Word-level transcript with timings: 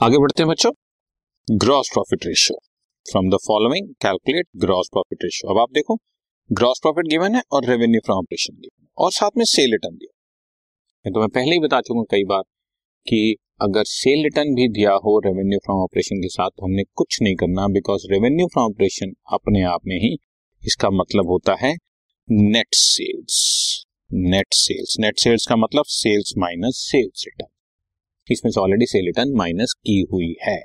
आगे 0.00 0.18
बढ़ते 0.18 0.42
हैं 0.42 0.48
बच्चों। 0.48 0.70
Gross 1.48 1.88
profit 1.92 2.26
ratio 2.26 2.58
from 3.06 3.30
the 3.30 3.38
following 3.46 3.86
calculate 4.02 4.46
gross 4.64 4.88
profit 4.92 5.24
ratio 5.24 5.52
अब 5.52 5.58
आप 5.60 5.70
देखो 5.74 5.96
ग्रॉस 6.50 6.80
प्रॉफिट 6.82 7.06
गिवन 7.06 7.34
है 7.34 7.42
और 7.52 7.64
रेवेन्यू 7.64 8.00
फ्रॉम 8.06 8.18
ऑपरेशन 8.18 8.54
गिवन 8.54 8.82
है। 8.82 8.88
और 8.98 9.10
साथ 9.12 9.38
में 9.38 9.44
सेल 9.44 9.72
रिटर्न 9.72 9.96
दिया। 9.96 11.10
तो 11.10 11.20
मैं 11.20 11.28
पहले 11.28 11.52
ही 11.52 11.60
बता 11.60 11.80
चुका 11.80 12.02
कई 12.10 12.24
बार 12.24 12.42
कि 13.06 13.36
अगर 13.62 13.84
सेल 13.86 14.22
रिटर्न 14.24 14.54
भी 14.54 14.68
दिया 14.68 14.92
हो 15.04 15.18
रेवेन्यू 15.26 15.58
फ्रॉम 15.58 15.82
ऑपरेशन 15.82 16.22
के 16.22 16.28
साथ 16.28 16.50
तो 16.50 16.66
हमने 16.66 16.84
कुछ 16.94 17.22
नहीं 17.22 17.34
करना 17.34 17.66
बिकॉज़ 17.72 18.06
रेवेन्यू 18.12 18.46
फ्रॉम 18.46 18.72
ऑपरेशन 18.72 19.14
अपने 19.32 19.62
आप 19.74 19.86
में 19.86 19.96
ही 19.96 20.16
इसका 20.62 20.90
मतलब 20.92 21.30
होता 21.30 21.56
है 21.66 21.74
net 22.28 22.74
sales 22.74 23.42
net 24.30 24.54
sales 24.54 24.96
net 25.00 25.18
sales 25.18 25.46
का 25.46 25.56
मतलब 25.56 25.94
सेल्स 25.98 26.34
माइनस 26.38 26.86
सेल्स 26.90 27.24
रिटर्न 27.26 27.57
इसमें 28.30 28.50
से 28.52 28.60
ऑलरेडी 28.60 28.86
सेल 28.86 29.06
रिटर्न 29.06 29.34
माइनस 29.36 29.72
की 29.86 30.00
हुई 30.12 30.34
है। 30.42 30.58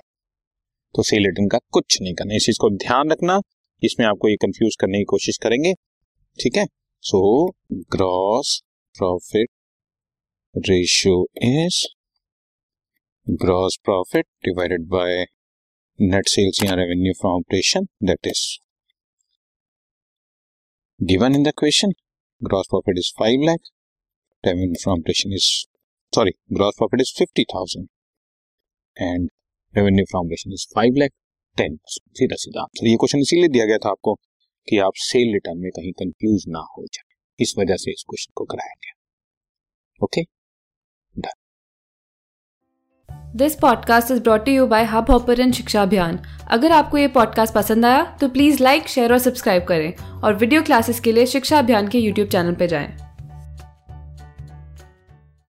तो 0.95 1.03
सेल 1.03 1.25
रिटर्न 1.25 1.47
का 1.47 1.57
कुछ 1.71 2.01
नहीं 2.01 2.13
करना। 2.13 2.35
इस 2.35 2.45
चीज़ 2.45 2.57
को 2.61 2.69
ध्यान 2.77 3.11
रखना। 3.11 3.39
इसमें 3.83 4.05
आपको 4.07 4.29
ये 4.29 4.35
कंफ्यूज 4.35 4.75
करने 4.75 4.97
की 4.97 5.03
कोशिश 5.03 5.37
करेंगे। 5.37 5.73
ठीक 6.39 6.57
है? 6.57 6.65
So 7.03 7.49
gross 7.73 8.61
profit 8.95 9.49
ratio 10.55 11.25
is 11.43 11.85
gross 13.27 13.77
profit 13.85 14.25
divided 14.45 14.87
by 14.87 15.25
net 15.99 16.27
sales 16.27 16.63
या 16.63 16.73
revenue 16.73 17.13
from 17.13 17.33
operation 17.33 17.87
that 18.03 18.27
is 18.27 18.45
given 20.99 21.35
in 21.35 21.43
the 21.43 21.53
question 21.57 21.93
gross 22.41 22.67
profit 22.69 22.97
is 22.97 23.11
five 23.19 23.41
lakh 23.41 23.69
revenue 24.43 24.83
from 24.83 24.99
operation 24.99 25.33
is 25.33 25.49
sorry 26.13 26.31
gross 26.53 26.73
profit 26.77 27.01
is 27.01 27.11
fifty 27.17 27.43
thousand 27.43 27.87
and 28.97 29.29
revenue 29.73 30.05
from 30.05 30.25
operation 30.25 30.51
is 30.53 30.65
five 30.75 30.95
lakh 30.97 31.11
ten 31.57 31.77
सीधा 31.87 32.35
सीधा। 32.35 32.61
Answer 32.61 32.87
ये 32.87 32.95
question 32.95 33.19
इसीलिए 33.19 33.47
दिया 33.47 33.65
गया 33.65 33.77
था 33.77 33.89
आपको 33.89 34.13
कि 34.67 34.77
आप 34.79 34.91
सेल 35.03 35.33
रिटर्न 35.33 35.57
में 35.57 35.69
कहीं 35.71 35.91
कंफ्यूज 35.93 36.43
ना 36.47 36.59
हो 36.77 36.85
जाए। 36.85 37.15
इस 37.39 37.53
वजह 37.59 37.75
से 37.75 37.91
इस 37.91 38.03
क्वेश्चन 38.09 38.31
को 38.35 38.45
कराया 38.45 38.73
गया। 38.75 38.93
Okay 40.01 40.21
this 43.37 43.55
podcast 43.55 44.11
is 44.11 44.19
brought 44.21 44.47
you 44.47 44.65
by 44.67 44.83
Hubhopper 45.11 45.51
शिक्षा 45.51 45.81
अभियान 45.81 46.19
अगर 46.47 46.71
आपको 46.71 46.97
ये 46.97 47.07
पॉडकास्ट 47.07 47.53
पसंद 47.53 47.85
आया 47.85 48.03
तो 48.17 48.29
प्लीज़ 48.29 48.61
लाइक 48.63 48.87
शेयर 48.87 49.13
और 49.13 49.19
सब्सक्राइब 49.19 49.63
करें। 49.63 50.21
और 50.21 50.35
वीडियो 50.35 50.61
क्लासेस 50.63 50.99
के 50.99 51.11
लिए 51.11 51.25
शिक्षा 51.25 51.59
अभियान 51.59 51.87
के 51.87 51.99
यूट्यूब 51.99 52.29
चैनल 52.29 52.55
पर 52.55 52.67
जाएँ। 52.67 53.02